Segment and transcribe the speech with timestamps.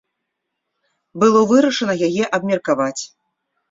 [1.25, 3.01] Было вырашана яе абмеркаваць.